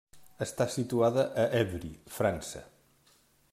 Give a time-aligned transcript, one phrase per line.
[0.45, 2.65] Està situada a Évry, França.